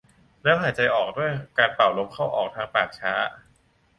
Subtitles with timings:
[0.43, 3.13] แล้วหายใจออกด้วยการเป่าลมออกทางปากช้า